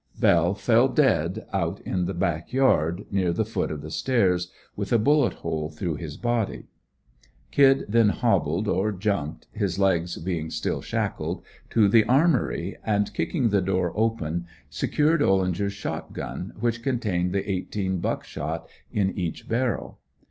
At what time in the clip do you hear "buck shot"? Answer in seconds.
17.99-18.67